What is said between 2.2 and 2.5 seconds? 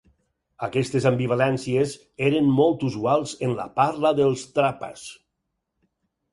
eren